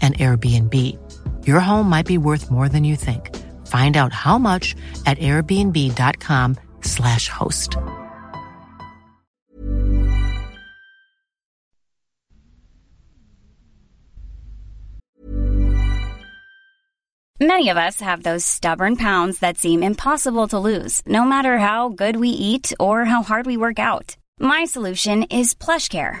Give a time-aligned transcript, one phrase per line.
[0.00, 0.96] an Airbnb.
[1.46, 3.36] Your home might be worth more than you think.
[3.66, 7.76] Find out how much at airbnb.com/slash host.
[17.42, 21.88] Many of us have those stubborn pounds that seem impossible to lose, no matter how
[21.88, 24.18] good we eat or how hard we work out.
[24.38, 26.20] My solution is PlushCare.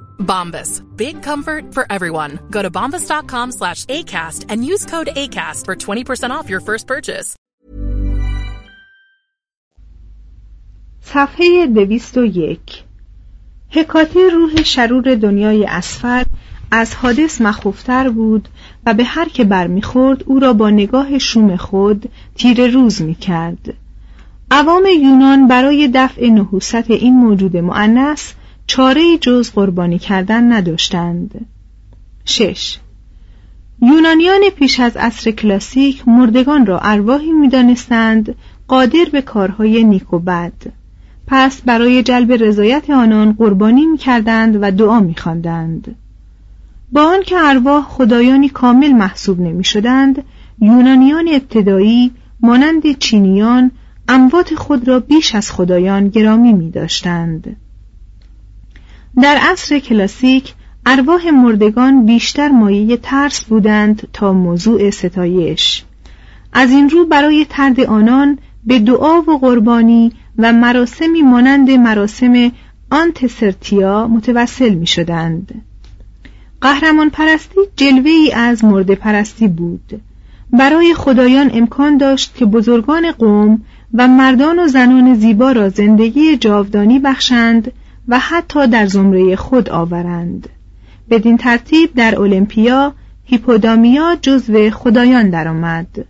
[0.25, 0.81] Bombas.
[0.95, 2.39] Big comfort for everyone.
[2.49, 7.35] Go to bombas.com slash ACAST and use code ACAST for 20% off your first purchase.
[11.01, 12.83] صفحه 201
[13.69, 16.23] حکاته روح شرور دنیای اسفل
[16.71, 18.49] از حادث مخوفتر بود
[18.85, 23.73] و به هر که برمیخورد او را با نگاه شوم خود تیر روز می‌کرد
[24.51, 28.33] عوام یونان برای دفع نحوست این موجود معنس
[28.71, 31.45] چاره جز قربانی کردن نداشتند.
[32.25, 32.77] شش.
[33.81, 38.35] یونانیان پیش از عصر کلاسیک مردگان را ارواحی می‌دانستند
[38.67, 40.53] قادر به کارهای نیک و بد.
[41.27, 45.95] پس برای جلب رضایت آنان قربانی می‌کردند و دعا میخواندند.
[46.91, 50.23] با آنکه ارواح خدایانی کامل محسوب نمی‌شدند
[50.61, 52.11] یونانیان ابتدایی
[52.41, 53.71] مانند چینیان
[54.07, 57.55] اموات خود را بیش از خدایان گرامی می داشتند.
[59.21, 60.53] در عصر کلاسیک
[60.85, 65.83] ارواح مردگان بیشتر مایه ترس بودند تا موضوع ستایش
[66.53, 72.51] از این رو برای ترد آنان به دعا و قربانی و مراسمی مانند مراسم
[72.91, 75.61] آنتسرتیا متوسل می شدند.
[76.61, 80.01] قهرمان پرستی جلوه ای از مرد پرستی بود
[80.53, 83.61] برای خدایان امکان داشت که بزرگان قوم
[83.93, 87.71] و مردان و زنان زیبا را زندگی جاودانی بخشند
[88.07, 90.49] و حتی در زمره خود آورند.
[91.09, 92.93] بدین ترتیب در المپیا
[93.25, 96.05] هیپودامیا جزو خدایان درآمد.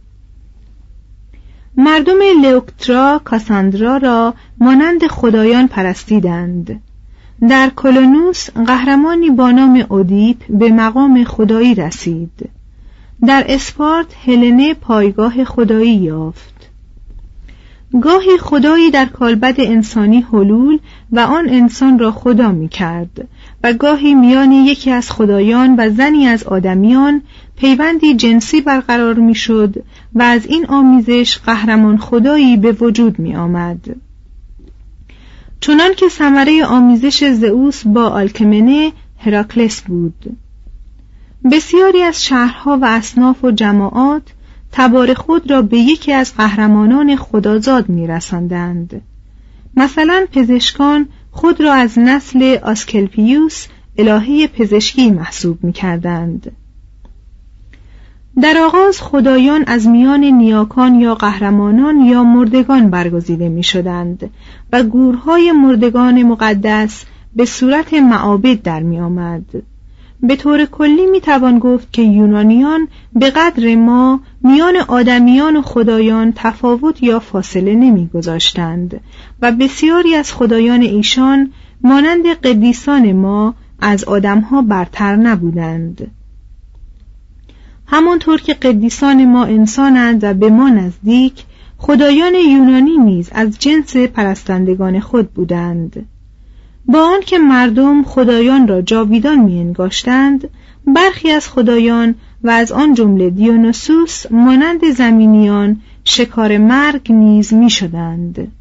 [1.78, 6.82] مردم لوکترا کاساندرا را مانند خدایان پرستیدند.
[7.50, 12.50] در کلونوس قهرمانی با نام اودیپ به مقام خدایی رسید.
[13.28, 16.61] در اسپارت هلنه پایگاه خدایی یافت.
[18.00, 20.80] گاهی خدایی در کالبد انسانی حلول
[21.12, 23.28] و آن انسان را خدا می کرد
[23.64, 27.22] و گاهی میان یکی از خدایان و زنی از آدمیان
[27.58, 29.84] پیوندی جنسی برقرار می شد
[30.14, 33.96] و از این آمیزش قهرمان خدایی به وجود می آمد.
[35.60, 40.38] چنان که ثمره آمیزش زئوس با آلکمنه هراکلس بود
[41.52, 44.24] بسیاری از شهرها و اصناف و جماعات
[44.72, 49.02] تبار خود را به یکی از قهرمانان خدازاد میرساندند
[49.78, 56.52] مثلا پزشکان خود را از نسل آسکلپیوس الهه پزشکی محسوب می کردند.
[58.42, 64.30] در آغاز خدایان از میان نیاکان یا قهرمانان یا مردگان برگزیده می شدند
[64.74, 69.46] و گورهای مردگان مقدس به صورت معابد در می آمد.
[70.24, 76.34] به طور کلی می توان گفت که یونانیان به قدر ما میان آدمیان و خدایان
[76.36, 79.02] تفاوت یا فاصله نمی گذاشتند
[79.42, 81.52] و بسیاری از خدایان ایشان
[81.84, 86.12] مانند قدیسان ما از آدمها برتر نبودند.
[87.88, 91.44] همانطور که قدیسان ما انسانند و به ما نزدیک
[91.78, 96.06] خدایان یونانی نیز از جنس پرستندگان خود بودند.
[96.86, 100.50] با آنکه مردم خدایان را جاویدان میانگاشتند
[100.88, 108.52] برخی از خدایان و از آن جمله دیونوسوس مانند زمینیان شکار مرگ نیز می‌شدند.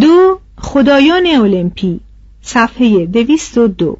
[0.00, 2.00] دو خدایان المپی
[2.42, 3.96] صفحه دویست و دو.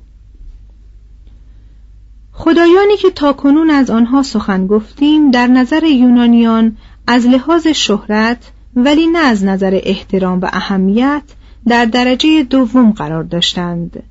[2.33, 6.77] خدایانی که تاکنون از آنها سخن گفتیم در نظر یونانیان
[7.07, 11.23] از لحاظ شهرت ولی نه از نظر احترام و اهمیت
[11.69, 14.03] در درجه دوم قرار داشتند.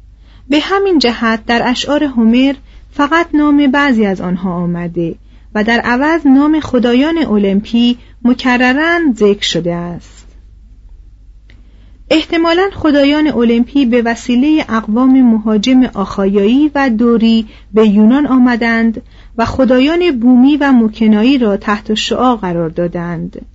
[0.50, 2.56] به همین جهت در اشعار هومر
[2.92, 5.16] فقط نام بعضی از آنها آمده
[5.56, 10.26] و در عوض نام خدایان المپی مکررن ذکر شده است.
[12.12, 19.02] احتمالا خدایان المپی به وسیله اقوام مهاجم آخایایی و دوری به یونان آمدند
[19.38, 23.46] و خدایان بومی و مکنایی را تحت شعا قرار دادند.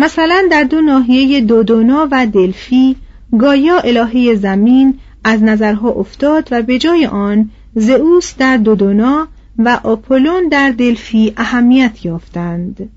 [0.00, 2.96] مثلا در دو ناحیه دودونا و دلفی
[3.38, 10.48] گایا الهه زمین از نظرها افتاد و به جای آن زئوس در دودونا و آپولون
[10.48, 12.90] در دلفی اهمیت یافتند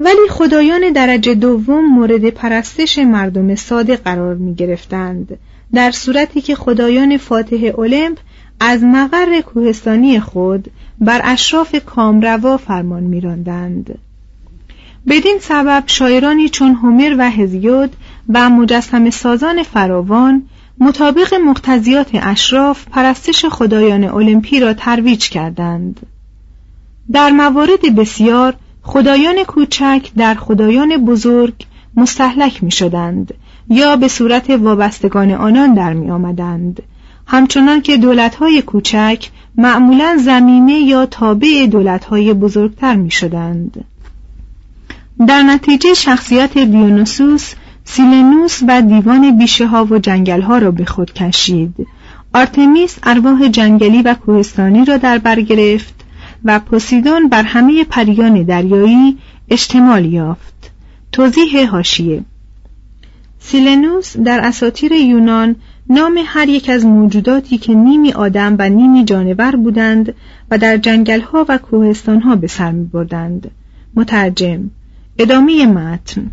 [0.00, 5.38] ولی خدایان درجه دوم مورد پرستش مردم ساده قرار می گرفتند
[5.74, 8.18] در صورتی که خدایان فاتح المپ
[8.60, 13.98] از مقر کوهستانی خود بر اشراف کامروا فرمان میراندند.
[15.08, 17.96] بدین سبب شاعرانی چون هومر و هزیود
[18.28, 20.42] و مجسم سازان فراوان
[20.78, 26.06] مطابق مقتضیات اشراف پرستش خدایان المپی را ترویج کردند
[27.12, 31.54] در موارد بسیار خدایان کوچک در خدایان بزرگ
[31.96, 33.34] مستحلک می شدند
[33.68, 36.82] یا به صورت وابستگان آنان در می آمدند
[37.26, 43.84] همچنان که دولتهای کوچک معمولا زمینه یا تابع دولتهای بزرگتر می شدند.
[45.18, 51.12] در نتیجه شخصیت بیونوسوس سیلنوس و دیوان بیشه ها و جنگل ها را به خود
[51.12, 51.74] کشید
[52.34, 55.94] آرتمیس ارواح جنگلی و کوهستانی را در بر گرفت
[56.44, 59.18] و پوسیدون بر همه پریان دریایی
[59.50, 60.70] اشتمال یافت
[61.12, 62.22] توضیح هاشیه
[63.38, 65.56] سیلنوس در اساطیر یونان
[65.90, 70.14] نام هر یک از موجوداتی که نیمی آدم و نیمی جانور بودند
[70.50, 73.50] و در جنگلها و کوهستانها به سر می بردند.
[73.94, 74.70] مترجم
[75.18, 76.30] ادامه متن.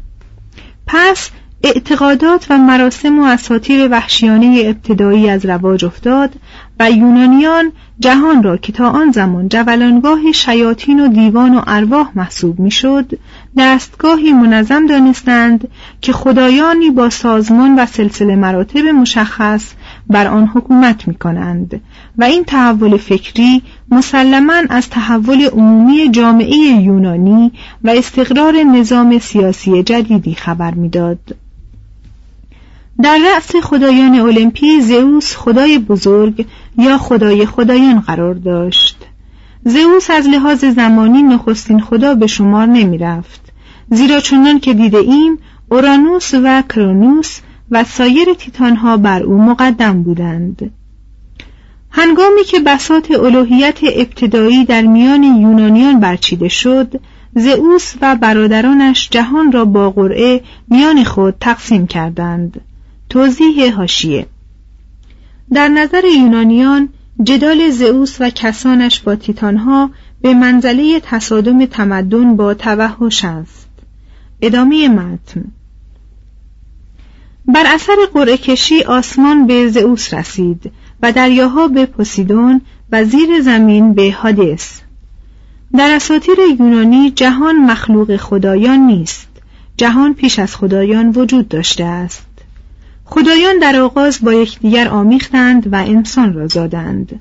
[0.88, 1.30] پس
[1.63, 6.36] اعتقادات و مراسم و اساطیر وحشیانه ابتدایی از رواج افتاد
[6.80, 12.60] و یونانیان جهان را که تا آن زمان جولانگاه شیاطین و دیوان و ارواح محسوب
[12.60, 13.19] می‌شد
[13.57, 15.68] دستگاهی منظم دانستند
[16.01, 19.74] که خدایانی با سازمان و سلسله مراتب مشخص
[20.09, 21.81] بر آن حکومت می کنند
[22.18, 23.62] و این تحول فکری
[23.92, 27.52] مسلما از تحول عمومی جامعه یونانی
[27.83, 31.35] و استقرار نظام سیاسی جدیدی خبر می‌داد.
[33.04, 36.45] در رأس خدایان المپی زئوس خدای بزرگ
[36.78, 38.97] یا خدای خدایان قرار داشت.
[39.66, 43.42] زئوس از لحاظ زمانی نخستین خدا به شمار نمی رفت
[43.92, 45.37] زیرا چنان که دیده ایم
[45.69, 47.40] اورانوس و کرونوس
[47.71, 50.71] و سایر تیتانها بر او مقدم بودند.
[51.92, 56.99] هنگامی که بساط الوهیت ابتدایی در میان یونانیان برچیده شد
[57.35, 62.61] زئوس و برادرانش جهان را با قرعه میان خود تقسیم کردند.
[63.09, 64.25] توضیح هاشیه
[65.54, 66.90] در نظر یونانیان
[67.23, 69.90] جدال زئوس و کسانش با تیتانها
[70.21, 73.69] به منزله تصادم تمدن با توحش است.
[74.42, 75.44] ادامه متن
[77.45, 80.71] بر اثر قرعه کشی آسمان به زئوس رسید
[81.04, 84.81] و دریاها به پوسیدون و زیر زمین به هادس
[85.78, 89.28] در اساطیر یونانی جهان مخلوق خدایان نیست.
[89.78, 92.28] جهان پیش از خدایان وجود داشته است.
[93.06, 97.19] خدایان در آغاز با یکدیگر آمیختند و انسان را زادند.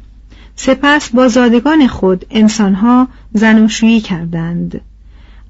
[0.57, 4.81] سپس با زادگان خود انسانها زناشویی کردند.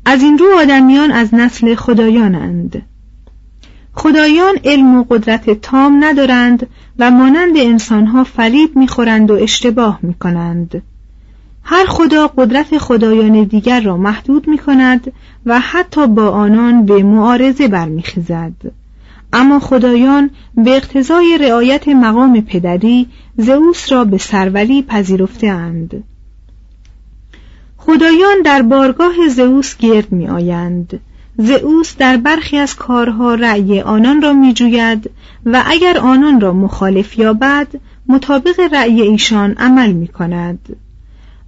[0.05, 2.83] از این رو آدمیان از نسل خدایانند.
[3.95, 6.67] خدایان علم و قدرت تام ندارند
[6.99, 10.83] و مانند انسانها فریب می‌خورند و اشتباه می‌کنند
[11.63, 15.13] هر خدا قدرت خدایان دیگر را محدود می کند
[15.47, 18.53] و حتی با آنان به معارضه برمیخیزد
[19.33, 26.05] اما خدایان به اقتضای رعایت مقام پدری زئوس را به سرولی پذیرفته اند.
[27.77, 31.01] خدایان در بارگاه زئوس گرد می آیند.
[31.43, 35.11] زئوس در برخی از کارها رأی آنان را می جوید
[35.47, 37.67] و اگر آنان را مخالف یابد
[38.09, 40.77] مطابق رأی ایشان عمل می کند.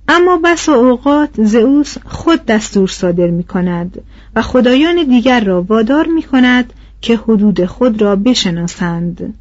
[0.08, 4.02] اما بس و اوقات زئوس خود دستور صادر می کند
[4.36, 9.34] و خدایان دیگر را وادار می کند که حدود خود را بشناسند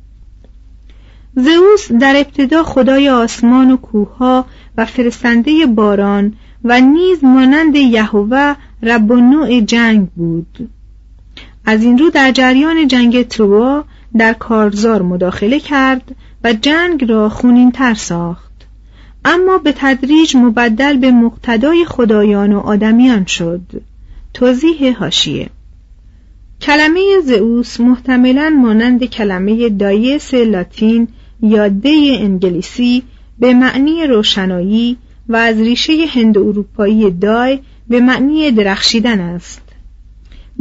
[1.36, 4.46] زئوس در ابتدا خدای آسمان و کوهها
[4.78, 10.70] و فرستنده باران و نیز مانند یهوه رب نوع جنگ بود.
[11.66, 13.84] از این رو در جریان جنگ تروا
[14.18, 18.52] در کارزار مداخله کرد و جنگ را خونین تر ساخت.
[19.26, 23.62] اما به تدریج مبدل به مقتدای خدایان و آدمیان شد.
[24.34, 25.50] توضیح هاشیه
[26.62, 31.08] کلمه زئوس محتملا مانند کلمه دایس لاتین
[31.42, 33.04] یا دی انگلیسی
[33.40, 34.98] به معنی روشنایی
[35.30, 39.62] و از ریشه هند اروپایی دای به معنی درخشیدن است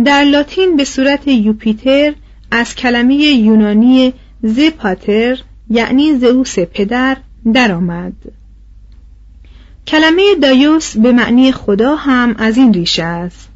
[0.04, 2.14] در لاتین به صورت یوپیتر
[2.50, 4.12] از کلمه یونانی
[4.42, 5.38] زپاتر
[5.70, 7.16] یعنی زئوس پدر
[7.54, 8.12] درآمد.
[9.86, 13.48] کلمه دایوس به معنی خدا هم از این ریشه است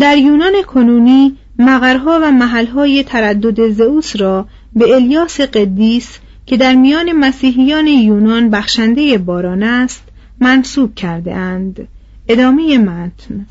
[0.00, 7.12] در یونان کنونی مقرها و محلهای تردد زئوس را به الیاس قدیس که در میان
[7.12, 10.02] مسیحیان یونان بخشنده باران است
[10.42, 11.88] منصوب کرده اند.
[12.28, 13.46] ادامه متن.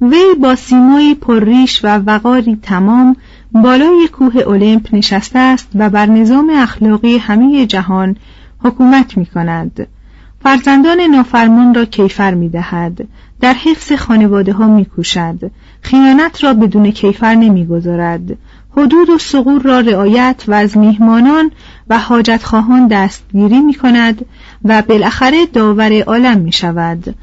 [0.00, 3.16] وی با سیمایی پرریش و وقاری تمام
[3.52, 8.16] بالای کوه اولمپ نشسته است و بر نظام اخلاقی همه جهان
[8.64, 9.86] حکومت می کند.
[10.42, 13.08] فرزندان نافرمان را کیفر می دهد.
[13.40, 15.50] در حفظ خانواده ها می کوشد.
[15.80, 18.38] خیانت را بدون کیفر نمی گذارد.
[18.76, 21.50] حدود و سقور را رعایت و از میهمانان
[21.92, 24.26] و حاجت خواهان دستگیری می کند
[24.64, 27.14] و بالاخره داور عالم می شود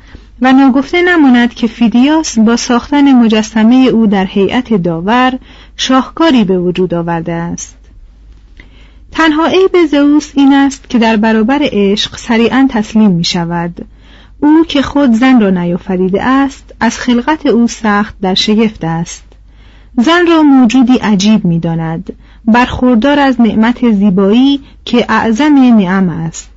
[0.41, 5.39] و ناگفته نماند که فیدیاس با ساختن مجسمه او در هیئت داور
[5.77, 7.77] شاهکاری به وجود آورده است.
[9.11, 13.85] تنها عیب زئوس این است که در برابر عشق سریعا تسلیم می شود
[14.39, 19.23] او که خود زن را نیافریده است از خلقت او سخت در شگفت است.
[19.97, 22.13] زن را موجودی عجیب می داند
[22.51, 26.49] برخوردار از نعمت زیبایی که اعظم نعم است.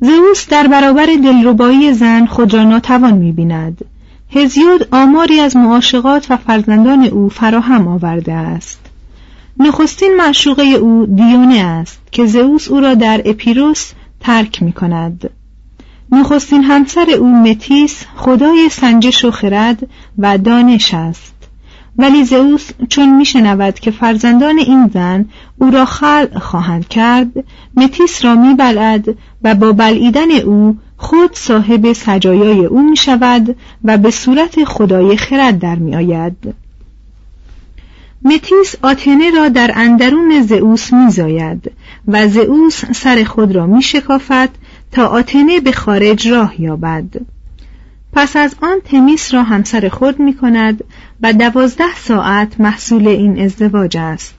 [0.00, 3.84] زئوس در برابر دلربایی زن خود را ناتوان می بیند
[4.30, 8.80] هزیود آماری از معاشقات و فرزندان او فراهم آورده است.
[9.58, 15.30] نخستین معشوقه او دیونه است که زئوس او را در اپیروس ترک می کند
[16.12, 21.39] نخستین همسر او متیس خدای سنجش و خرد و دانش است.
[21.98, 25.24] ولی زئوس چون میشنود که فرزندان این زن
[25.58, 27.44] او را خلع خواهند کرد
[27.76, 34.10] متیس را میبلد و با بلعیدن او خود صاحب سجایای او می شود و به
[34.10, 36.54] صورت خدای خرد در می آید.
[38.22, 41.72] متیس آتنه را در اندرون زئوس میزاید
[42.08, 44.48] و زئوس سر خود را می شکافد
[44.92, 47.04] تا آتنه به خارج راه یابد
[48.12, 50.84] پس از آن تمیس را همسر خود می کند
[51.20, 54.34] و دوازده ساعت محصول این ازدواج است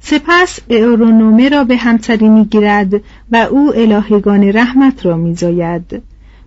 [0.00, 2.94] سپس اورونومه را به همسری می گیرد
[3.32, 6.02] و او الهگان رحمت را می زاید.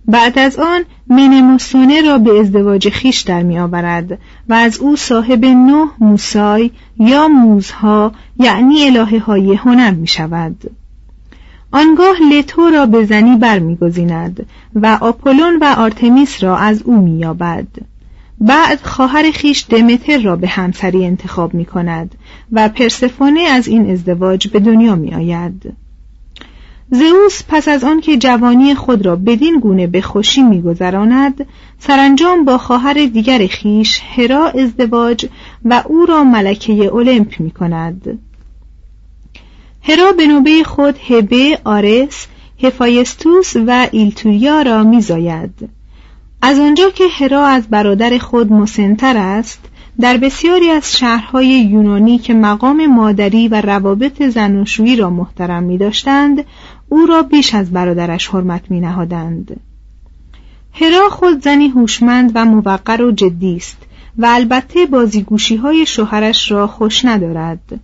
[0.06, 4.20] بعد از آن منموسونه را به ازدواج خیش در می آورد
[4.50, 10.72] و از او صاحب نه موسای یا موزها یعنی الهه های هنر می شود
[11.72, 14.46] آنگاه لتو را به زنی برمیگزیند
[14.76, 17.68] و آپولون و آرتمیس را از او مییابد
[18.42, 22.16] بعد خواهر خیش دمتر را به همسری انتخاب می کند
[22.52, 25.74] و پرسفونه از این ازدواج به دنیا می آید.
[26.92, 31.48] زئوس پس از آنکه جوانی خود را بدین گونه به خوشی میگذراند
[31.80, 35.26] سرانجام با خواهر دیگر خیش هرا ازدواج
[35.66, 38.20] و او را ملکه اولمپ می کند
[39.84, 42.28] هرا به نوبه خود هبه آرس
[42.64, 45.70] هفایستوس و ایلتوریا را میزاید
[46.42, 49.60] از آنجا که هرا از برادر خود مسنتر است
[50.00, 56.46] در بسیاری از شهرهای یونانی که مقام مادری و روابط زناشویی را محترم می داشتند
[56.90, 59.60] او را بیش از برادرش حرمت می نهادند.
[60.74, 63.78] هرا خود زنی هوشمند و موقر و جدی است
[64.18, 67.80] و البته بازیگوشی های شوهرش را خوش ندارد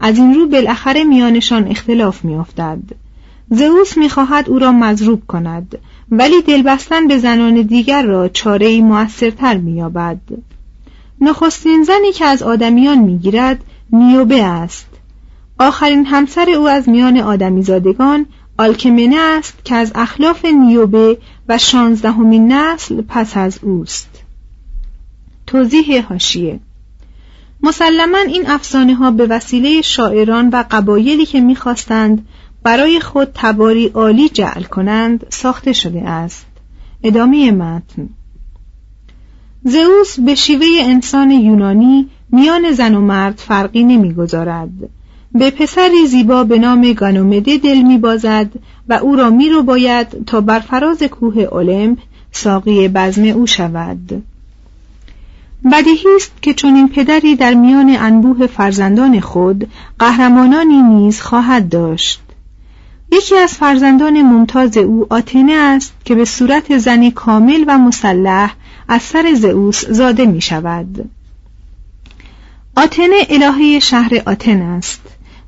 [0.00, 2.78] از این رو بالاخره میانشان اختلاف میافتد.
[3.50, 5.78] زئوس می‌خواهد او را مضروب کند
[6.10, 10.20] ولی دلبستن به زنان دیگر را چاره ای موثرتر مییابد.
[11.20, 14.86] نخستین زنی که از آدمیان می‌گیرد نیوبه است.
[15.58, 18.26] آخرین همسر او از میان آدمیزادگان
[18.58, 24.22] آلکمنه است که از اخلاف نیوبه و شانزدهمین نسل پس از اوست.
[25.46, 26.60] توضیح هاشیه
[27.62, 32.26] مسلما این افسانه ها به وسیله شاعران و قبایلی که می‌خواستند
[32.62, 36.46] برای خود تباری عالی جعل کنند ساخته شده است.
[37.02, 38.08] ادامه متن.
[39.64, 44.70] زئوس به شیوه انسان یونانی میان زن و مرد فرقی نمی‌گذارد.
[45.32, 48.50] به پسری زیبا به نام گانومده دل میبازد
[48.88, 51.98] و او را میرو باید تا بر فراز کوه المپ
[52.32, 54.22] ساقی بزم او شود.
[55.72, 62.22] بدیهی است که چنین پدری در میان انبوه فرزندان خود قهرمانانی نیز خواهد داشت.
[63.12, 68.54] یکی از فرزندان ممتاز او آتنه است که به صورت زنی کامل و مسلح
[68.88, 71.10] از سر زئوس زاده می شود
[72.76, 75.00] آتنه الهه شهر آتن است.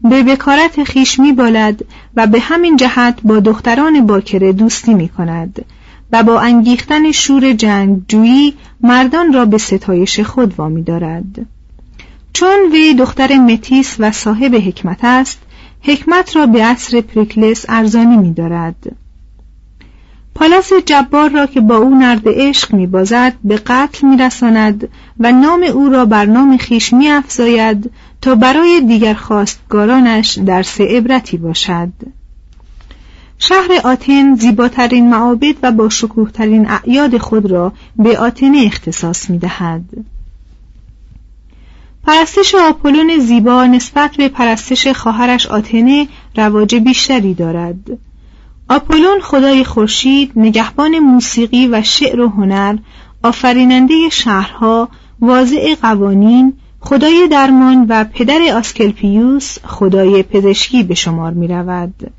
[0.02, 1.84] به بکارت خیش می بالد
[2.16, 5.64] و به همین جهت با دختران باکره دوستی می کند
[6.12, 11.46] و با انگیختن شور جنگ جویی مردان را به ستایش خود وامی دارد
[12.32, 15.38] چون وی دختر متیس و صاحب حکمت است
[15.82, 18.96] حکمت را به عصر پریکلس ارزانی می دارد.
[20.34, 24.88] پالاس جبار را که با او نرد عشق می بازد به قتل می رساند
[25.20, 31.36] و نام او را بر نام خیش می افزاید تا برای دیگر خواستگارانش درس عبرتی
[31.36, 31.92] باشد.
[33.38, 39.84] شهر آتن زیباترین معابد و با شکوهترین اعیاد خود را به آتنه اختصاص می دهد.
[42.06, 47.98] پرستش آپولون زیبا نسبت به پرستش خواهرش آتنه رواج بیشتری دارد
[48.68, 52.76] آپولون خدای خورشید نگهبان موسیقی و شعر و هنر
[53.22, 54.88] آفریننده شهرها
[55.20, 62.10] واضع قوانین خدای درمان و پدر آسکلپیوس خدای پزشکی به شمار می رود.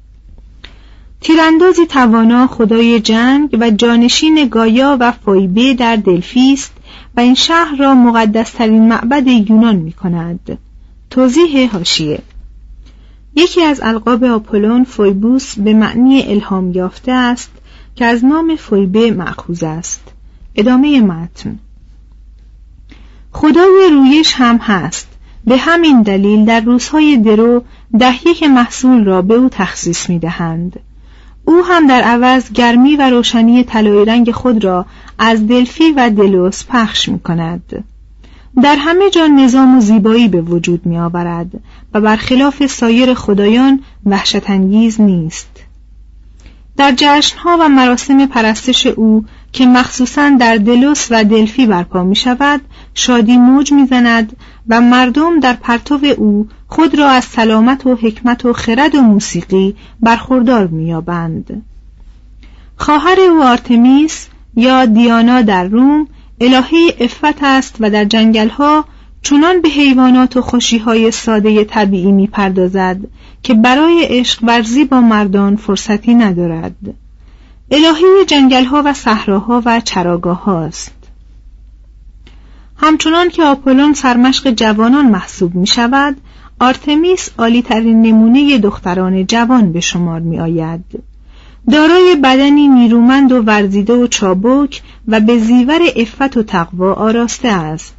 [1.22, 6.72] تیراندازی توانا خدای جنگ و جانشین گایا و فایبه در دلفیست
[7.18, 10.58] و این شهر را مقدسترین معبد یونان می کند.
[11.10, 12.20] توضیح هاشیه
[13.36, 17.52] یکی از القاب آپولون فویبوس به معنی الهام یافته است
[17.96, 20.02] که از نام فویبه معخوز است
[20.56, 21.60] ادامه متن
[23.32, 25.08] خدای رویش هم هست
[25.46, 27.64] به همین دلیل در روزهای درو
[28.00, 30.80] ده یک محصول را به او تخصیص می دهند.
[31.46, 34.86] او هم در عوض گرمی و روشنی طلایی رنگ خود را
[35.20, 37.84] از دلفی و دلوس پخش می کند.
[38.64, 41.52] در همه جا نظام و زیبایی به وجود می آورد
[41.94, 45.50] و برخلاف سایر خدایان وحشت انگیز نیست.
[46.78, 52.62] در جشنها و مراسم پرستش او که مخصوصا در دلوس و دلفی برپا می شود
[52.94, 54.36] شادی موج می زند
[54.68, 59.76] و مردم در پرتو او خود را از سلامت و حکمت و خرد و موسیقی
[60.00, 61.66] برخوردار میابند
[62.78, 66.08] خواهر او آرتمیس یا دیانا در روم
[66.42, 68.86] الهه افت است و در جنگلها
[69.22, 72.98] چنان به حیوانات و خوشیهای ساده طبیعی می‌پردازد
[73.44, 76.76] که برای عشق ورزی با مردان فرصتی ندارد.
[77.72, 80.94] الهه جنگلها و صحراها و چراگاه هاست
[82.78, 86.18] همچنان که آپولون سرمشق جوانان محسوب می شود
[86.60, 91.04] آرتمیس عالی ترین نمونه دختران جوان به شمار می آید.
[91.72, 97.96] دارای بدنی نیرومند و ورزیده و چابک و به زیور افت و تقوا آراسته است.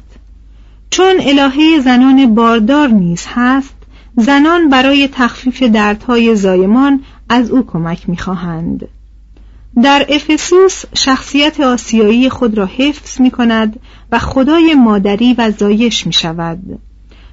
[0.89, 3.75] چون الهه زنان باردار نیز هست
[4.17, 8.87] زنان برای تخفیف دردهای زایمان از او کمک می‌خواهند.
[9.83, 13.79] در افسوس شخصیت آسیایی خود را حفظ می کند
[14.11, 16.79] و خدای مادری و زایش می شود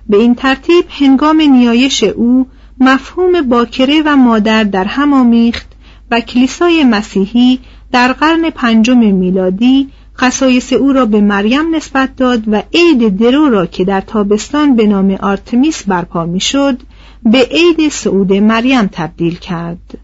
[0.09, 2.47] به این ترتیب هنگام نیایش او
[2.81, 5.67] مفهوم باکره و مادر در هم آمیخت
[6.11, 7.59] و کلیسای مسیحی
[7.93, 13.67] در قرن پنجم میلادی خصایص او را به مریم نسبت داد و عید درو را
[13.67, 16.81] که در تابستان به نام آرتمیس برپا می‌شد
[17.23, 19.99] به عید سعود مریم تبدیل کرد.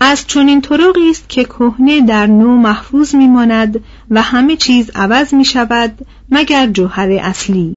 [0.00, 5.44] از چنین طرقی است که کهنه در نو محفوظ میماند و همه چیز عوض می
[5.44, 7.74] شود مگر جوهر اصلی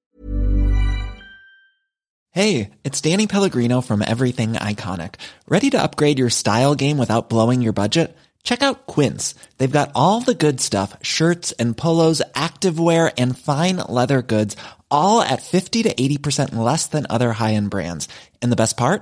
[2.38, 5.16] Hey, it's Danny Pellegrino from Everything Iconic.
[5.50, 8.16] Ready to upgrade your style game without blowing your budget?
[8.44, 9.34] Check out Quince.
[9.58, 14.56] They've got all the good stuff, shirts and polos, activewear and fine leather goods,
[14.92, 18.08] all at 50 to 80% less than other high-end brands.
[18.42, 19.02] And the best part?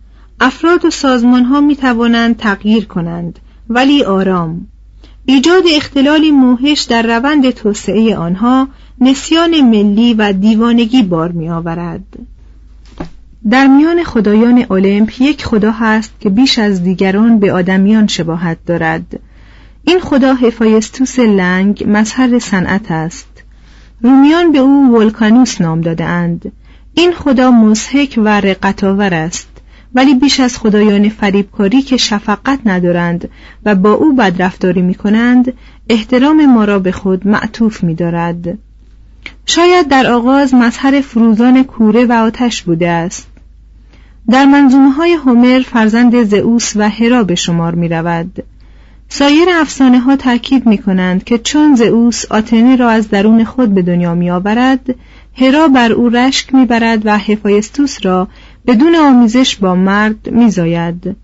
[0.43, 4.67] افراد و سازمان ها می توانند تغییر کنند ولی آرام.
[5.25, 8.67] ایجاد اختلالی موهش در روند توسعه آنها
[9.01, 12.19] نسیان ملی و دیوانگی بار می آورد.
[13.49, 19.19] در میان خدایان المپ یک خدا هست که بیش از دیگران به آدمیان شباهت دارد.
[19.83, 23.43] این خدا هفایستوس لنگ مظهر صنعت است.
[24.01, 26.51] رومیان به او ولکانوس نام دادهاند.
[26.93, 29.50] این خدا مزهک و رقتاور است.
[29.95, 33.29] ولی بیش از خدایان فریبکاری که شفقت ندارند
[33.65, 35.53] و با او بدرفتاری می کنند
[35.89, 38.57] احترام ما را به خود معطوف می دارد.
[39.45, 43.27] شاید در آغاز مظهر فروزان کوره و آتش بوده است
[44.29, 48.43] در منظومه های هومر فرزند زئوس و هرا به شمار می رود.
[49.09, 53.81] سایر افسانه ها تأکید می کنند که چون زئوس آتنه را از درون خود به
[53.81, 54.95] دنیا می آورد
[55.37, 58.27] هرا بر او رشک می برد و هفایستوس را
[58.67, 61.15] بدون آمیزش با مرد میزاید.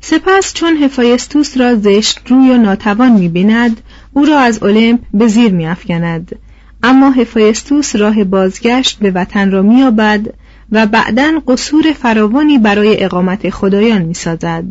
[0.00, 3.80] سپس چون هفایستوس را زشت روی و ناتوان می‌بیند
[4.12, 6.38] او را از المپ به زیر میافکند.
[6.82, 10.34] اما هفایستوس راه بازگشت به وطن را مییابد
[10.72, 14.64] و بعدا قصور فراوانی برای اقامت خدایان می‌سازد.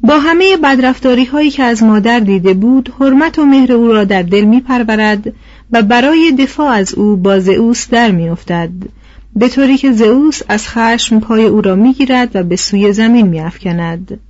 [0.00, 4.22] با همه بدرفتاری هایی که از مادر دیده بود حرمت و مهر او را در
[4.22, 5.32] دل میپرورد
[5.72, 8.70] و برای دفاع از او با زئوس در میافتد.
[9.36, 14.20] به طوری که زئوس از خشم پای او را می‌گیرد و به سوی زمین میافکند.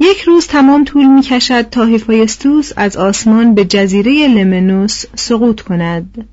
[0.00, 6.28] یک روز تمام طول می‌کشد تا هفایستوس از آسمان به جزیره لمنوس سقوط کند.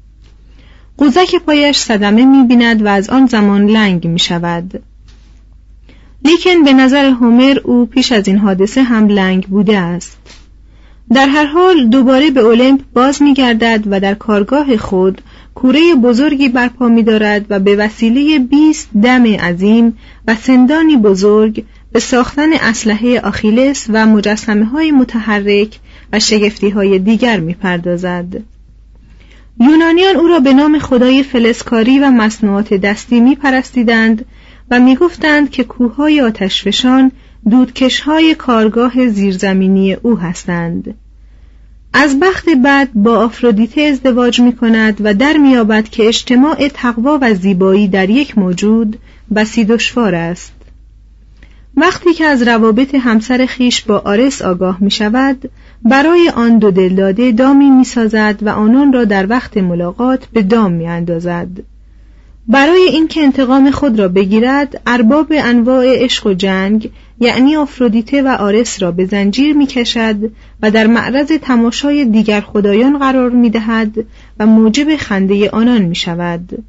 [0.97, 4.83] قوزک پایش صدمه می‌بیند و از آن زمان لنگ می‌شود.
[6.25, 10.17] لیکن به نظر هومر او پیش از این حادثه هم لنگ بوده است.
[11.13, 15.21] در هر حال دوباره به المپ باز میگردد و در کارگاه خود
[15.55, 21.99] کوره بزرگی برپا می دارد و به وسیله 20 دم عظیم و سندانی بزرگ به
[21.99, 25.79] ساختن اسلحه آخیلس و مجسمه های متحرک
[26.13, 28.43] و شگفتی های دیگر می پردازد.
[29.59, 34.25] یونانیان او را به نام خدای فلسکاری و مصنوعات دستی می پرستیدند
[34.71, 37.11] و می گفتند که کوههای آتشفشان
[37.49, 40.95] دودکشهای کارگاه زیرزمینی او هستند.
[41.97, 47.33] از بخت بعد با آفرودیته ازدواج می کند و در میابد که اجتماع تقوا و
[47.33, 48.99] زیبایی در یک موجود
[49.35, 50.53] بسی دشوار است
[51.77, 55.49] وقتی که از روابط همسر خیش با آرس آگاه می شود
[55.83, 60.71] برای آن دو دلداده دامی می سازد و آنان را در وقت ملاقات به دام
[60.71, 61.47] می اندازد.
[62.47, 68.81] برای اینکه انتقام خود را بگیرد ارباب انواع عشق و جنگ یعنی آفرودیته و آرس
[68.81, 74.05] را به زنجیر می‌کشد و در معرض تماشای دیگر خدایان قرار می‌دهد
[74.39, 76.63] و موجب خنده آنان می شود.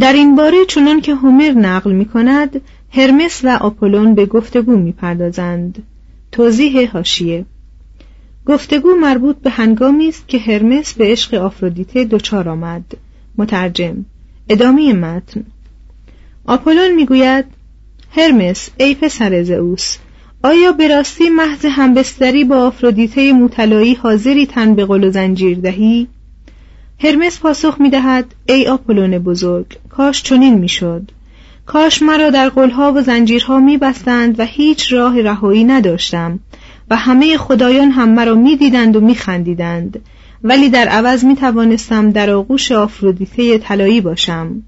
[0.00, 4.92] در این باره چنان که هومر نقل می کند هرمس و آپولون به گفتگو می
[4.92, 5.82] پردازند.
[6.32, 7.44] توضیح هاشیه
[8.46, 12.84] گفتگو مربوط به هنگامی است که هرمس به عشق آفرودیته دچار آمد
[13.38, 14.04] مترجم
[14.48, 15.44] ادامه متن
[16.46, 17.44] آپولون می‌گوید
[18.14, 19.96] هرمس ای پسر زئوس
[20.42, 26.08] آیا به راستی محض همبستری با آفرودیته مطلایی حاضری تن به قل و زنجیر دهی؟
[27.00, 31.10] هرمس پاسخ می‌دهد ای آپولون بزرگ کاش چنین می‌شد.
[31.66, 36.40] کاش مرا در قلها و زنجیرها میبستند و هیچ راه رهایی نداشتم
[36.90, 40.00] و همه خدایان هم مرا می‌دیدند و میخندیدند.
[40.44, 44.62] ولی در عوض می توانستم در آغوش آفرودیته طلایی باشم.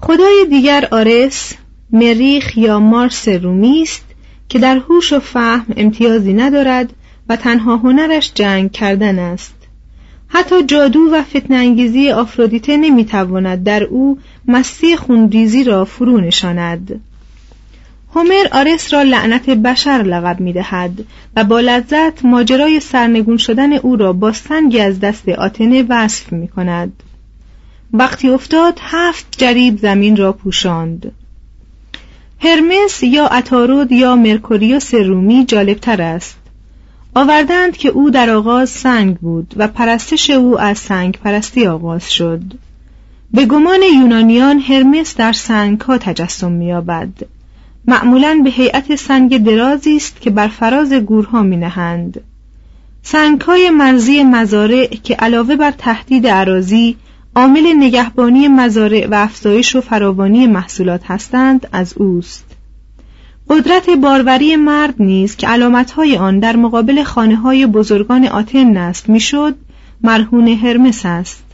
[0.00, 1.54] خدای دیگر آرس
[1.90, 4.04] مریخ یا مارس رومی است
[4.48, 6.92] که در هوش و فهم امتیازی ندارد
[7.28, 9.54] و تنها هنرش جنگ کردن است
[10.28, 17.00] حتی جادو و فتن انگیزی آفرودیته نمی‌تواند در او مستی خونریزی را فرو نشاند
[18.14, 21.04] هومر آرس را لعنت بشر لقب می دهد
[21.36, 26.48] و با لذت ماجرای سرنگون شدن او را با سنگی از دست آتنه وصف می
[26.48, 27.02] کند.
[27.92, 31.12] وقتی افتاد هفت جریب زمین را پوشاند.
[32.40, 36.36] هرمس یا اتارود یا مرکوریوس رومی جالبتر است.
[37.14, 42.42] آوردند که او در آغاز سنگ بود و پرستش او از سنگ پرستی آغاز شد.
[43.30, 47.08] به گمان یونانیان هرمس در سنگ ها تجسم می‌یابد.
[47.86, 52.20] معمولا به هیئت سنگ درازی است که بر فراز گورها می نهند.
[53.02, 56.96] سنگهای مرزی مزارع که علاوه بر تهدید عراضی
[57.36, 62.44] عامل نگهبانی مزارع و افزایش و فراوانی محصولات هستند از اوست.
[63.50, 69.54] قدرت باروری مرد نیز که علامتهای آن در مقابل خانه های بزرگان آتن نصب می‌شد
[70.02, 71.44] مرهون هرمس است.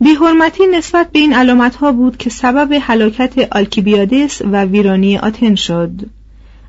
[0.00, 5.90] بیحرمتی نسبت به این علامت ها بود که سبب هلاکت آلکیبیادس و ویرانی آتن شد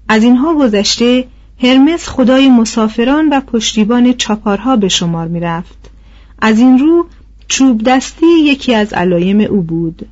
[0.08, 1.26] از اینها گذشته
[1.64, 5.90] هرمس خدای مسافران و پشتیبان چاپارها به شمار می رفت.
[6.42, 7.06] از این رو
[7.48, 10.08] چوب دستی یکی از علایم او بود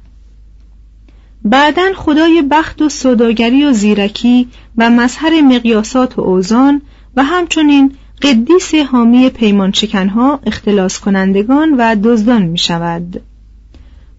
[1.44, 6.82] بعدا خدای بخت و صداگری و زیرکی و مظهر مقیاسات و اوزان
[7.16, 7.92] و همچنین
[8.22, 13.22] قدیس حامی پیمان شکنها اختلاس کنندگان و دزدان می شود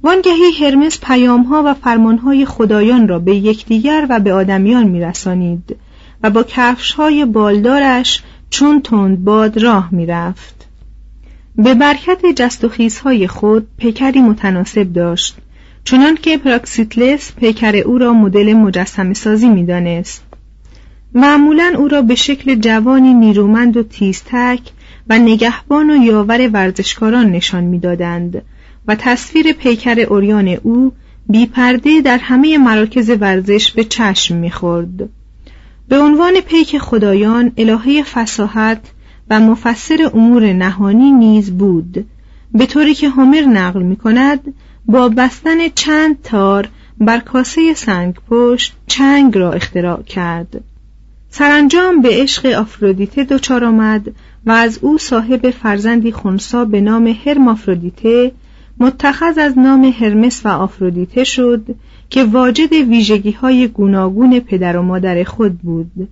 [0.02, 5.76] وانگهی هرمس پیامها و فرمانهای خدایان را به یکدیگر و به آدمیان می رسانید
[6.22, 10.61] و با کفشهای بالدارش چون تند باد راه می رفت.
[11.56, 15.36] به برکت جست و خیزهای خود پیکری متناسب داشت
[15.84, 20.24] چنان که پراکسیتلس پیکر او را مدل مجسم سازی می دانست.
[21.14, 24.60] معمولا او را به شکل جوانی نیرومند و تیزتک
[25.08, 28.42] و نگهبان و یاور ورزشکاران نشان می‌دادند
[28.86, 30.92] و تصویر پیکر اوریان او
[31.28, 35.08] بیپرده در همه مراکز ورزش به چشم می‌خورد.
[35.88, 38.80] به عنوان پیک خدایان الهه فساحت
[39.32, 42.06] و مفسر امور نهانی نیز بود.
[42.54, 44.54] به طوری که هومر نقل می کند
[44.86, 46.68] با بستن چند تار
[47.00, 50.64] بر کاسه سنگ پشت چنگ را اختراع کرد.
[51.30, 54.12] سرانجام به عشق آفرودیته دچار آمد
[54.46, 58.32] و از او صاحب فرزندی خونسا به نام هرمافرودیته
[58.78, 61.64] متخذ از نام هرمس و آفرودیته شد
[62.10, 66.08] که واجد ویژگی های گوناگون پدر و مادر خود بود.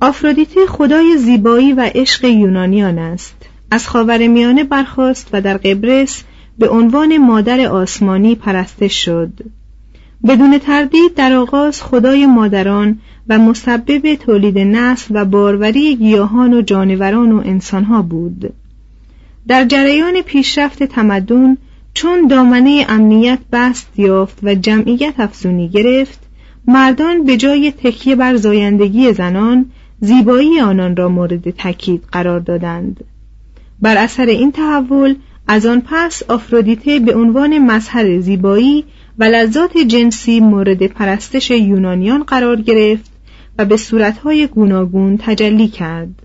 [0.00, 3.36] آفرودیته خدای زیبایی و عشق یونانیان است.
[3.70, 6.22] از خاور میانه برخاست و در قبرس
[6.58, 9.32] به عنوان مادر آسمانی پرستش شد.
[10.28, 17.32] بدون تردید در آغاز خدای مادران و مسبب تولید نسل و باروری گیاهان و جانوران
[17.32, 18.52] و انسانها بود.
[19.48, 21.56] در جریان پیشرفت تمدن
[21.94, 26.18] چون دامنه امنیت بست یافت و جمعیت افزونی گرفت
[26.66, 29.66] مردان به جای تکیه بر زایندگی زنان
[30.00, 33.04] زیبایی آنان را مورد تاکید قرار دادند.
[33.82, 35.14] بر اثر این تحول
[35.48, 38.84] از آن پس آفرودیته به عنوان مظهر زیبایی
[39.18, 43.10] و لذات جنسی مورد پرستش یونانیان قرار گرفت
[43.58, 46.22] و به صورتهای گوناگون تجلی کرد.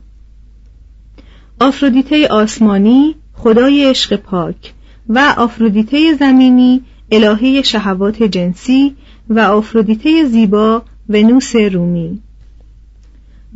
[1.59, 4.73] آفرودیته آسمانی خدای عشق پاک
[5.09, 6.81] و آفرودیته زمینی
[7.11, 8.95] الهه شهوات جنسی
[9.29, 12.21] و آفرودیته زیبا ونوس رومی.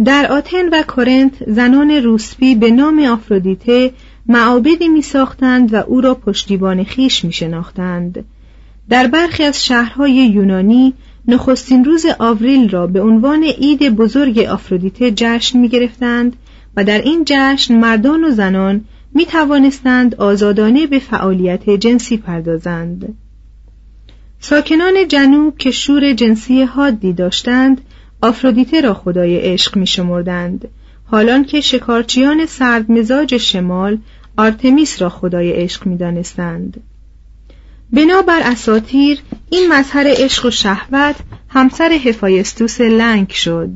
[0.06, 3.92] در آتن و کرنت زنان روسپی به نام آفرودیته
[4.26, 8.26] معابدی می ساختند و او را پشتیبان خیش می شناختند.
[8.90, 10.94] در برخی از شهرهای یونانی
[11.28, 16.36] نخستین روز آوریل را به عنوان عید بزرگ آفرودیته جشن می گرفتند
[16.76, 23.16] و در این جشن مردان و زنان می توانستند آزادانه به فعالیت جنسی پردازند.
[24.40, 27.82] ساکنان جنوب که شور جنسی حادی داشتند
[28.22, 30.68] آفرودیته را خدای عشق می شمردند
[31.06, 33.98] حال آنکه شکارچیان سرد مزاج شمال
[34.38, 36.84] آرتمیس را خدای عشق می دانستند.
[37.94, 41.16] بنابر اساطیر این مظهر عشق و شهوت
[41.50, 43.70] همسر هفایستوس لنگ شد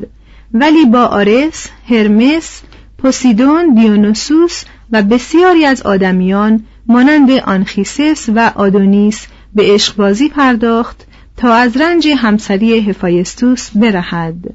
[0.54, 2.62] ولی با آرس، هرمس،
[2.98, 11.78] پوسیدون، دیونوسوس و بسیاری از آدمیان مانند آنخیسس و آدونیس به عشقبازی پرداخت تا از
[11.78, 14.54] رنج همسری هفایستوس برهد.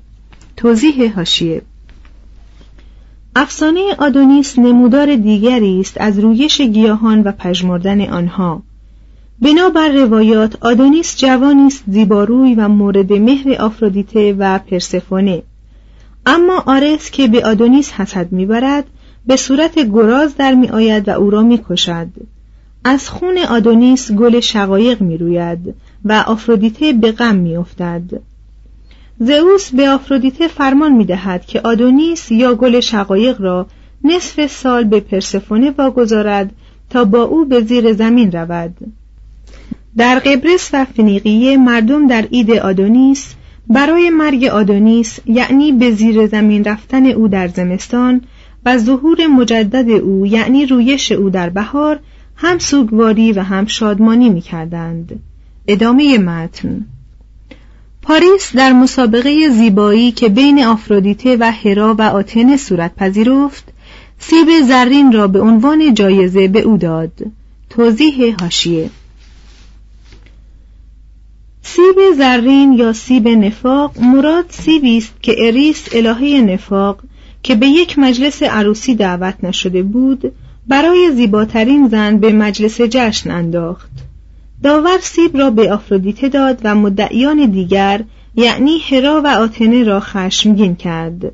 [0.56, 1.62] توضیح هاشیه
[3.36, 8.62] افسانه آدونیس نمودار دیگری است از رویش گیاهان و پژمردن آنها.
[9.42, 15.42] بنابر روایات آدونیس جوانی است زیباروی و مورد مهر آفرودیته و پرسفونه
[16.26, 18.84] اما آرس که به آدونیس حسد می‌برد
[19.26, 22.08] به صورت گراز در می آید و او را می کشد.
[22.84, 25.74] از خون آدونیس گل شقایق می روید
[26.06, 28.02] و آفرودیته به غم می افتد.
[29.18, 33.66] زئوس به آفرودیته فرمان می دهد که آدونیس یا گل شقایق را
[34.04, 36.50] نصف سال به پرسفونه واگذارد
[36.90, 38.76] تا با او به زیر زمین رود.
[39.96, 43.34] در قبرس و فنیقیه مردم در عید آدونیس
[43.68, 48.20] برای مرگ آدونیس یعنی به زیر زمین رفتن او در زمستان
[48.66, 51.98] و ظهور مجدد او یعنی رویش او در بهار
[52.36, 55.20] هم سوگواری و هم شادمانی می کردند.
[55.68, 56.86] ادامه متن.
[58.02, 63.64] پاریس در مسابقه زیبایی که بین آفرودیته و هرا و آتن صورت پذیرفت
[64.18, 67.12] سیب زرین را به عنوان جایزه به او داد.
[67.70, 68.90] توضیح هاشیه
[71.62, 76.98] سیب زرین یا سیب نفاق مراد سیبی است که اریس الهه نفاق
[77.42, 80.32] که به یک مجلس عروسی دعوت نشده بود
[80.68, 83.90] برای زیباترین زن به مجلس جشن انداخت.
[84.62, 90.76] داور سیب را به آفرودیته داد و مدعیان دیگر یعنی هرا و آتنه را خشمگین
[90.76, 91.32] کرد.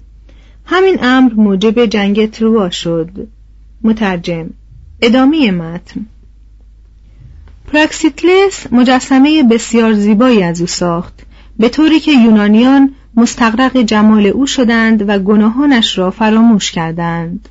[0.65, 3.29] همین امر موجب جنگ تروا شد.
[3.83, 4.51] مترجم
[5.03, 6.07] ادامه متن.
[7.73, 11.23] پراکسیتلس مجسمه بسیار زیبایی از او ساخت
[11.59, 17.49] به طوری که یونانیان مستقرق جمال او شدند و گناهانش را فراموش کردند.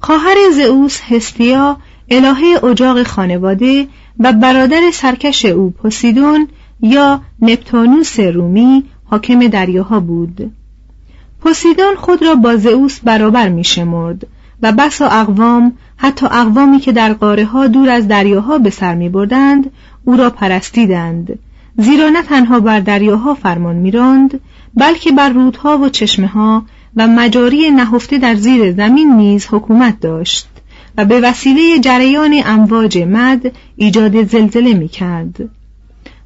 [0.00, 1.76] خواهر زئوس هستیا
[2.10, 3.86] الهه اجاق خانواده
[4.18, 6.48] و برادر سرکش او پوسیدون
[6.80, 10.52] یا نپتونوس رومی حاکم دریاها بود.
[11.40, 14.26] پوسیدون خود را با زئوس برابر می شمرد
[14.62, 19.08] و بسا اقوام حتی اقوامی که در قاره ها دور از دریاها به سر می
[19.08, 19.70] بردند
[20.04, 21.38] او را پرستیدند.
[21.78, 24.40] زیرا نه تنها بر دریاها فرمان میراند
[24.74, 26.62] بلکه بر رودها و چشمه ها
[26.96, 30.48] و مجاری نهفته در زیر زمین نیز حکومت داشت.
[30.98, 35.48] و به وسیله جریان امواج مد ایجاد زلزله می کرد.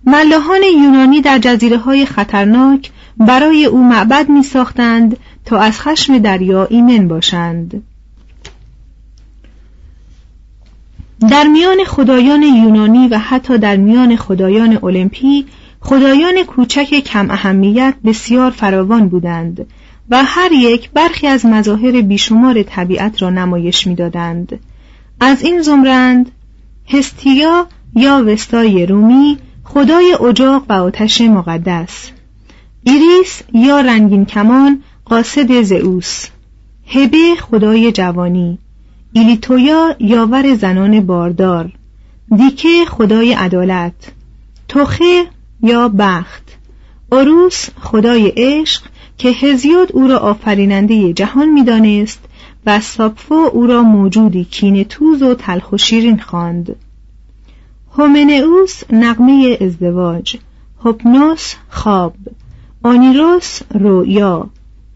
[0.04, 6.64] ملاحان یونانی در جزیره های خطرناک برای او معبد می ساختند تا از خشم دریا
[6.64, 7.82] ایمن باشند.
[11.30, 15.46] در میان خدایان یونانی و حتی در میان خدایان المپی
[15.80, 19.66] خدایان کوچک کم اهمیت بسیار فراوان بودند
[20.10, 24.60] و هر یک برخی از مظاهر بیشمار طبیعت را نمایش می‌دادند.
[25.20, 26.30] از این زمرند
[26.88, 32.10] هستیا یا وستای رومی خدای اجاق و آتش مقدس
[32.84, 36.26] ایریس یا رنگین کمان قاصد زئوس
[36.86, 38.58] هبه خدای جوانی
[39.12, 41.72] ایلیتویا یاور زنان باردار
[42.36, 44.12] دیکه خدای عدالت
[44.68, 45.26] توخه
[45.62, 46.42] یا بخت
[47.12, 48.82] اروس خدای عشق
[49.22, 52.20] که هزیود او را آفریننده جهان می‌دانست
[52.66, 56.76] و ساپفو او را موجودی کین توز و تلخ و شیرین خواند.
[57.98, 60.36] هومنئوس نقمه ازدواج
[60.84, 62.14] هپنوس خواب
[62.82, 64.50] آنیروس رویا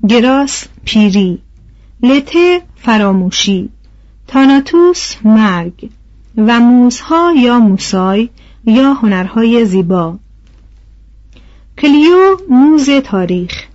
[0.08, 1.38] گراس پیری
[2.02, 3.68] لته فراموشی
[4.26, 5.90] تاناتوس مرگ
[6.36, 8.28] و موزها یا موسای
[8.64, 10.18] یا هنرهای زیبا.
[11.78, 13.66] کلیو موز تاریخ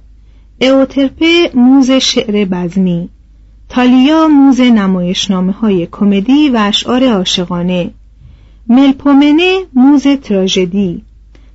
[0.61, 3.09] اوترپه موز شعر بزمی
[3.69, 7.91] تالیا موز نمایشنامه های کمدی و اشعار عاشقانه
[8.67, 11.01] ملپومنه موز تراژدی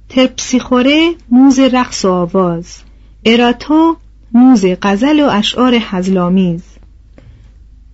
[0.08, 2.76] ترپسیخوره موز رقص و آواز
[3.24, 3.96] اراتو
[4.32, 6.62] موز غزل و اشعار حزلامیز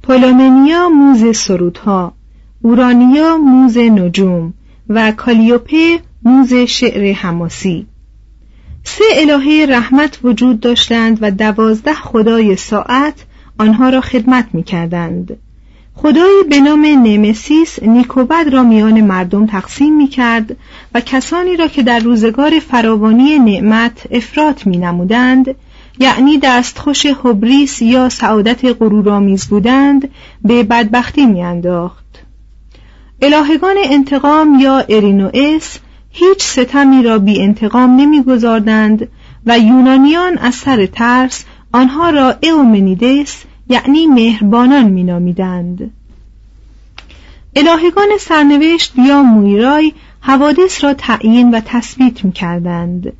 [0.02, 2.12] پولومنیا موز سرودها
[2.62, 4.54] اورانیا موز نجوم
[4.88, 7.86] و کالیوپه موز شعر حماسی.
[8.84, 13.14] سه الهه رحمت وجود داشتند و دوازده خدای ساعت
[13.58, 15.38] آنها را خدمت می کردند.
[15.94, 20.56] خدایی به نام نمسیس نیکوبد را میان مردم تقسیم می کرد
[20.94, 25.54] و کسانی را که در روزگار فراوانی نعمت افراط می نمودند
[25.98, 30.10] یعنی دستخوش هبریس یا سعادت غرورآمیز بودند
[30.44, 32.04] به بدبختی میانداخت
[33.22, 35.78] الهگان انتقام یا ارینوئس
[36.12, 39.08] هیچ ستمی را بی انتقام نمیگذاردند
[39.46, 45.90] و یونانیان از سر ترس آنها را ایومنیدس یعنی مهربانان مینامیدند.
[47.56, 53.12] الهگان سرنوشت یا مویرای حوادث را تعیین و تثبیت می کردند